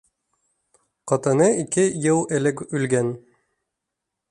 [1.11, 3.13] Ҡатыны ике йыл элек үлгән.